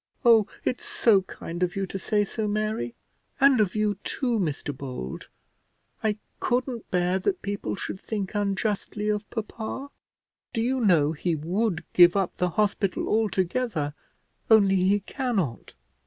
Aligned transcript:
"Oh! 0.25 0.47
it's 0.65 0.83
so 0.83 1.21
kind 1.21 1.61
of 1.61 1.75
you 1.75 1.85
to 1.85 1.99
say 1.99 2.25
so, 2.25 2.47
Mary, 2.47 2.95
and 3.39 3.61
of 3.61 3.75
you 3.75 3.99
too, 4.03 4.39
Mr 4.39 4.75
Bold. 4.75 5.27
I 6.03 6.17
couldn't 6.39 6.89
bear 6.89 7.19
that 7.19 7.43
people 7.43 7.75
should 7.75 7.99
think 7.99 8.33
unjustly 8.33 9.09
of 9.09 9.29
papa. 9.29 9.89
Do 10.53 10.61
you 10.61 10.79
know 10.81 11.11
he 11.11 11.35
would 11.35 11.83
give 11.93 12.15
up 12.15 12.35
the 12.37 12.49
hospital 12.57 13.07
altogether, 13.07 13.93
only 14.49 14.77
he 14.77 15.01
cannot. 15.01 15.75